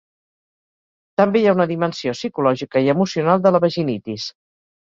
[1.21, 4.29] També hi ha una dimensió psicològica i emocional de la vaginitis.